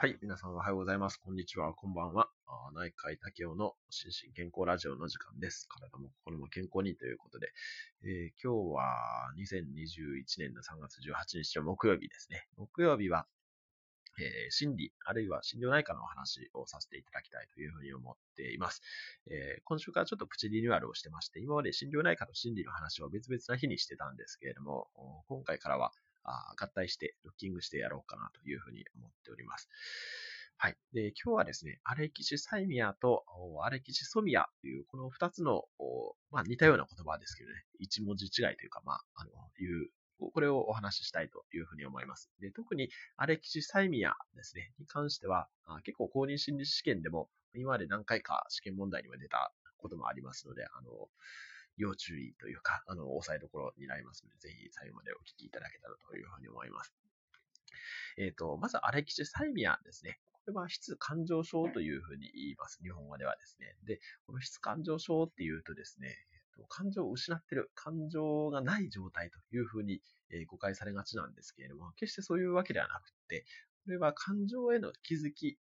[0.00, 0.16] はい。
[0.22, 1.16] 皆さんおはようございます。
[1.16, 1.74] こんにちは。
[1.74, 2.28] こんばんは。
[2.72, 5.66] 内海竹雄の心身健康ラジオの時間です。
[5.68, 7.48] 体も心も健康にということで、
[8.04, 8.84] えー、今日は
[9.36, 12.46] 2021年の3月18日の木曜日ですね。
[12.56, 13.26] 木曜日は、
[14.20, 18.82] えー、心理、あるいは心療内科のお話をさせていただきたいというふうに思っています。
[19.26, 24.86] えー、今週からちょっとプチリニューアルをしてまして、今まで心療内科と心理の話を別々な日にしてたんですけれども、
[25.26, 25.90] 今回からは
[26.56, 29.68] 合体して、ロッキングしてやろうかなというふうに思っております。
[30.60, 30.76] はい。
[30.92, 33.24] で、今日はですね、アレキシサイミアと
[33.62, 35.62] アレキシソミアという、この二つの、
[36.32, 39.30] まあ似たような言葉ですけどね、一文字違いというか、まあ、あの、
[39.60, 42.28] いう、これをお話ししたいというふうに思います。
[42.40, 45.48] で、特にアレキシサイミアですね、に関しては、
[45.84, 51.08] 結構公認心理試験でも、今まで何回か試験問題には出たこともありますので、あの、
[51.78, 56.92] 要注意というか、あの、押さえどころになりますので、ぜひ最後までお聞きいただけたらというふうに思います。
[58.18, 60.18] えっ、ー、と、まず、アレキシサイミアですね。
[60.44, 62.80] これは質感情症というふうに言います。
[62.82, 63.76] 日本語ではですね。
[63.84, 66.16] で、この質感情症っていうとですね、
[66.68, 70.00] 感情を失ってる、感情がない状態というふうに
[70.48, 73.44] 誤解されがちなんですけれども、決してそういうわけではなくて、
[73.84, 75.58] これは感情への気づき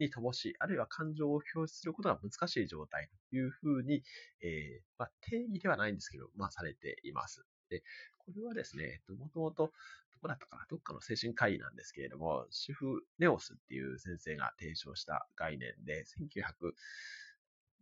[0.00, 4.02] に乏しい、あるいは感情を表出することが難しい状態というふうに、
[4.42, 7.44] えー、まあ、定義ではないんですけど、まあ、されています。
[7.70, 7.82] で、
[8.18, 9.72] これはですね、もともと、
[10.14, 16.04] どこだったかな、どっかの精神科医なんですけれども、シフ・ネオスっていう先生が提唱した概念で、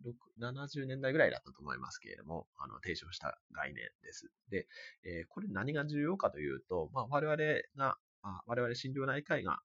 [0.05, 4.31] 1970年代ぐらいだったと思いますけれども、あの、提唱した概念です。
[4.51, 4.67] で、
[5.05, 7.37] えー、これ何が重要かというと、まあ、我々
[7.77, 7.99] が、
[8.47, 9.61] 我々心療内科医が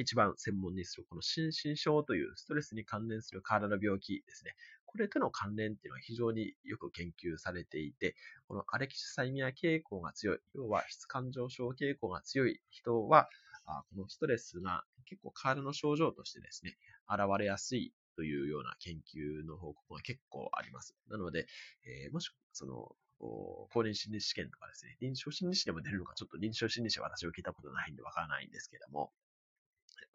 [0.00, 4.54] 一番専門にするこの心身症というストレスに関連する体の病気ですね。
[4.84, 8.14] これとの関連っていうのは非常によく研究されていて、
[8.48, 13.28] このアレキシサイミア傾向が強い、要は質感情症傾向が強い人は、
[13.90, 16.76] このストレスが結構体の症状としてですね、
[17.08, 20.94] 現れやすいというような研究の報告が結構あります。
[21.10, 21.46] なので、
[21.84, 29.12] えー、もしその公認心理試験とかですね、臨床心理士でも出るのか、ちょっと臨床心理士は私は聞いたことないんでわからないんですけども、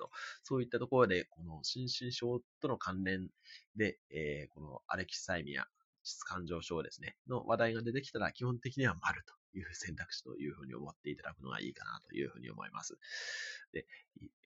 [0.02, 0.10] と、
[0.44, 3.28] そういったところで、この心身症との関連
[3.76, 5.68] で、えー、このアレキサイミア、
[6.04, 12.98] 質感情症ですね、の話題が出てきたら、基本的には丸という 選択肢というふうに思っていただくのがいいかなというふうに思います。
[13.72, 13.86] で、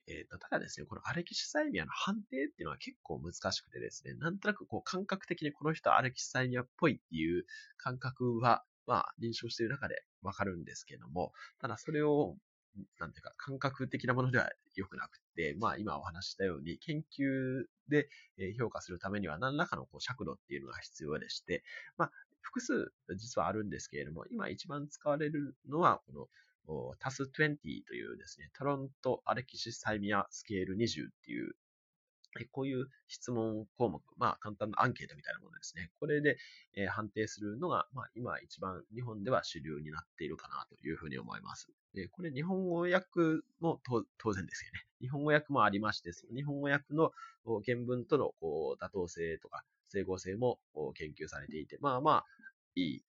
[0.08, 7.44] えーと、ただですね、このアレキシサイミアの判定っていうのは結構難しくてですね、なんとなくこう感覚的にこの人アレキシサイミアっぽいっていう
[7.76, 12.36] 感覚は、まあ、臨床している中でわかるんですけども、ただそれを
[12.98, 18.08] なんていうか、感覚的なものでは良くなくて、まあ今お話したように、研究で
[18.58, 21.62] 評価するためには何らかのこう尺度っていうのが必要でして、
[21.96, 26.28] まあ複数実はあるんですけれども、今一番使われるのは、こ
[26.68, 27.56] のタス20
[27.86, 31.54] というですね、トロントアレキシサイミアスケール20っていう
[32.44, 35.90] こういう質問項目、まあ簡単なアンケートみたいなものですね。
[35.98, 36.36] これで、
[36.74, 41.68] え判定するのが、まあ今一番日本では主流になっているかなというふうに思います。
[41.94, 43.80] でこれ日本語訳も
[44.18, 44.86] 当然ですよね。
[45.00, 47.12] 日本語訳もありまして、その日本語訳の
[47.64, 50.58] 原文とのこう妥当性とか整合性も
[50.94, 52.24] 研究されていて、まあまあ
[52.74, 53.04] いい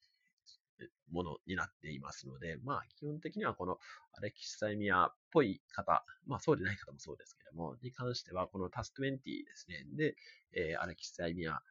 [1.11, 3.77] ものになっていますので、まあ、基本的にはこの
[4.13, 10.15] アレキシサイミアっぽい方、まあ、そうでない方もそうですけども、に関しては、このタス20ですね、で、
[10.53, 11.61] えー、アレキシサイミア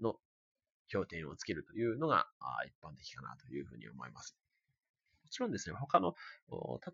[0.00, 0.16] の
[0.88, 2.26] 経点をつけるというのが
[2.66, 4.36] 一般的かなというふうに思います。
[5.24, 6.14] もちろんですね、他の、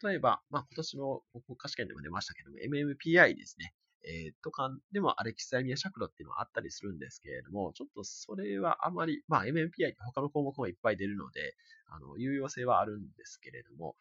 [0.02, 3.74] 例えば、まあ、今年の国家試験でも出ましたけども、MMPI ですね。
[4.04, 11.54] えー、とかでもアレキサイミア尺度っていうのはあったりするんですけれども、ちょっとそれはあまり、まあ MMPI って他の項目もいっぱい出るので、
[11.86, 13.96] あの、有用性はあるんですけれども、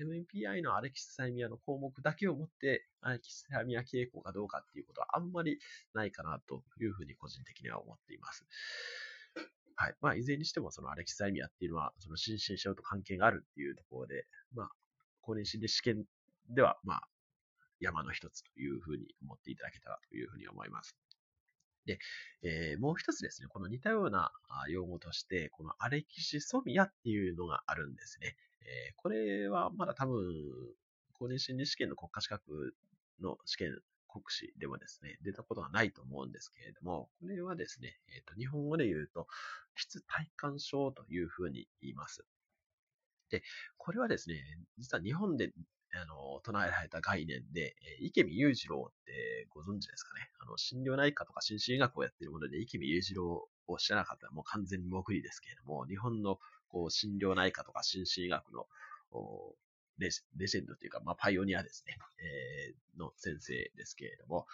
[0.00, 5.58] MMPI のアレキサイミアの項目だけをもって、アレキサイミア傾向かどうかっていうことはあんまり
[5.94, 8.46] ないかなというふうに個人的には思っています。
[9.76, 9.94] はい。
[10.00, 14.70] まあ、いずれにしても、そのアレキサイミアっていうのは、その心身症と関係があるっていうところで、まあ、
[15.20, 16.04] 公認心理試験
[16.50, 17.08] では、まあ、
[17.80, 20.96] 山の一つというふうに思っていただけたらというふうに思います。
[21.86, 21.98] で、
[22.42, 24.30] えー、もう一つですね、この似たような
[24.68, 28.36] 用語として、このアレキシソミアっていうのがあるんですね。
[28.62, 30.22] えー、これはまだ多分、
[31.14, 32.74] 公認心理試験の国家資格
[33.20, 33.78] の試験、
[34.08, 39.26] 国試でもですね、出たことはないと思うんですけれども、これはですね、えっ、ー、と、日本語で言うと、
[39.74, 42.24] 質体感症というふうに言います。
[43.30, 43.42] で、
[43.76, 44.42] これはですね、
[44.78, 45.52] 実は日本で
[45.94, 50.30] あの、唱えられた概念で、え池見雄二郎ってご存知ですかね。
[50.38, 56.38] あの、心療内科とか心身医学をやっているもので、池見雄二郎を知らなかったらもう完全に潜りですけれども、日本の
[56.68, 58.66] こう診療内科とか心身医学の
[59.98, 64.46] レジレジェンドというか、まあ、パイオニアですね、えー、の先生ですけれども、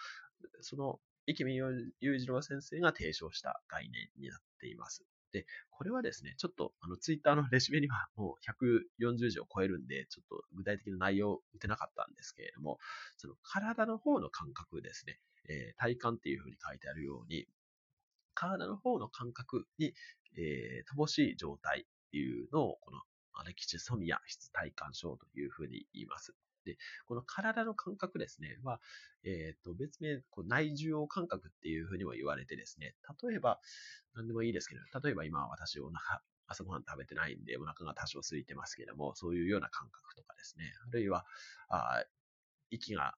[0.61, 5.03] その池見雄二郎先生が提唱した概念になっています。
[5.35, 12.79] で、これはですね、ちょっと、あの、ツイッターの レシピにはもう140字を超えるんで、ちょっと具体的な内容を打てなかったんですけれども、
[13.17, 17.47] その体の方の感覚ですね、えー、体感っていうふうに書いてあるように、
[18.33, 19.93] 体の方の感覚に、
[20.37, 23.01] えー、乏しい状態っていうのを、この
[23.33, 26.33] アレキシソミア質体感症というふうに言います。
[26.65, 28.81] で、この体の感覚ですね、は、
[29.23, 33.59] えっ、ー、と、別名、こう内受容感覚っていうふうにも言われてですね、例えば、
[34.15, 41.25] 何でもいいですけど、例えば今私お腹、朝ごはん食べてないんで、お腹が多少空いてますけども、そういうような感覚とかですね、あるいは、
[41.69, 42.03] あ
[42.71, 43.15] 息が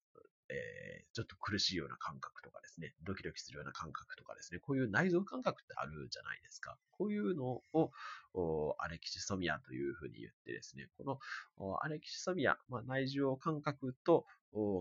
[0.50, 0.87] えー、
[1.18, 6.78] ちょっと苦しいような感覚とかですね、ドキドキするような感覚とかですね、こういう内臓感覚ってあるじゃないですか。
[6.92, 11.20] こういうのを、アレキシソミアというふうに言ってですね、こ
[11.58, 14.28] のアレキシソミア、まあ、内臓感覚と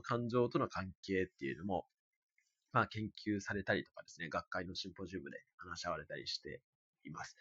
[0.02, 1.86] 感情との関係っていうのも、
[2.70, 6.60] まあ、研究されたりとかですね、学会のシンポジウムで話し合われたりして
[7.06, 7.36] います。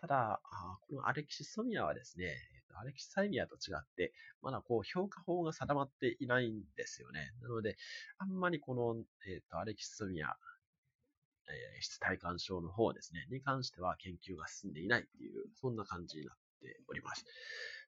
[0.00, 0.40] ただ、
[0.88, 2.36] このアレキシソミアはですね、
[2.80, 4.12] アレキサイミアと違って、
[4.42, 7.32] まだこう評価法が定まっていないんですよね。
[7.42, 7.76] なので、
[8.18, 17.24] あんまりこの、えっ、ー、と、アレキシソミア、えー、質体感症の方ですね、に関しては研究が進んでいないっていう、そんな感じになっております。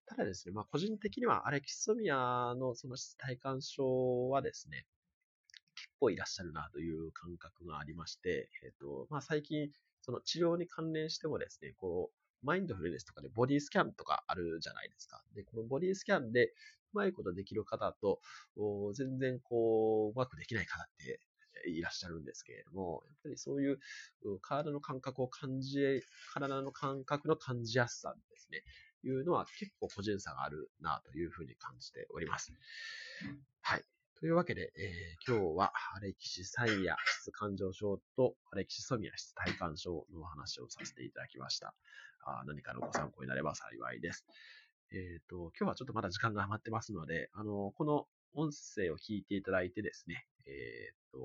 [0.06, 4.86] ただですね、まあ個人的にはアレキソミアのその質体感症はですね、
[6.00, 9.68] 結構いらっしゃるなという感覚がありまして、えっ、と、まあ最近、
[10.00, 15.22] その治療に関連してもですね、こう、マインドフルネスとかでボディスキャンとかあるじゃないですか。
[15.34, 16.50] で、このボディスキャンでう
[16.94, 18.20] まいことできる方と、
[18.94, 21.20] 全然こう、うまくできない方って
[21.68, 23.78] いらっしゃるんですけれども、やっぱりそういう
[24.40, 26.00] 体の感覚を感じ、
[26.32, 28.62] 体の感覚の感じやすさですね、
[29.04, 32.54] いうのは結構個人差があるなというふうに感じております。
[33.60, 33.84] はい。
[34.20, 41.74] というわけで、えー、今日は、アレキシサイア質感情症とアレキシソミア質体感症のお話をさせていただきました。
[42.26, 44.26] あ何かのご参考になれば幸いです。
[44.92, 51.18] えっ、ー、と、今日はちょっとまだ時間が余ってますので、あの、この音声を聞いていただいてですね、えっ、ー、と、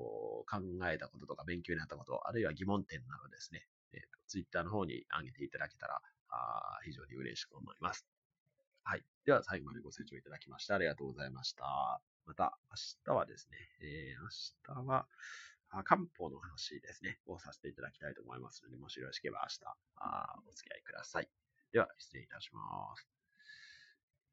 [0.50, 6.00] 考えたこととか勉強になったこと、あるいは疑問点などですね、えーと、Twitter の方に上げていただけたら、
[6.30, 8.06] あ非常に嬉しく思います。
[8.88, 9.02] はい。
[9.24, 12.00] では、最後までご清聴いただきましてありがとうございました。
[12.24, 15.08] また、明日はですね、えー、明日は、
[15.82, 21.28] 漢方の話ですね、をさせていただきたいと思いますので、もしよろしければ明日あ、お付き合いください。
[21.72, 22.60] では、失礼いたしま
[22.96, 23.15] す。